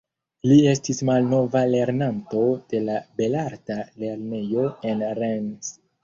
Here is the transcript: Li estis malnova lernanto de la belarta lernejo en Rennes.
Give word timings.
Li 0.51 0.55
estis 0.69 1.01
malnova 1.09 1.59
lernanto 1.73 2.41
de 2.73 2.79
la 2.85 2.95
belarta 3.19 3.77
lernejo 4.05 4.63
en 4.93 5.05
Rennes. 5.21 5.71